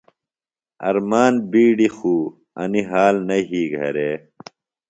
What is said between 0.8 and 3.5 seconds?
ارمان بِیڈیۡ خُوۡ انیۡ حال نہ